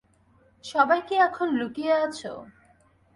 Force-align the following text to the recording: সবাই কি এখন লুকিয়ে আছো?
সবাই 0.63 0.99
কি 1.07 1.15
এখন 1.19 1.47
লুকিয়ে 1.59 1.93
আছো? 2.05 2.33